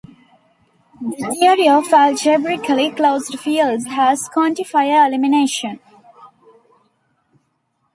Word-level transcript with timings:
The 0.99 1.27
theory 1.39 1.69
of 1.69 1.93
algebraically 1.93 2.89
closed 2.89 3.39
fields 3.39 3.85
has 3.85 4.27
quantifier 4.29 5.07
elimination. 5.07 5.79